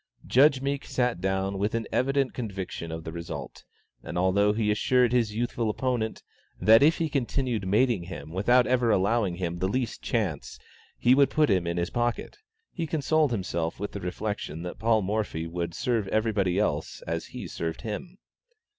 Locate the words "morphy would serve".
15.03-16.07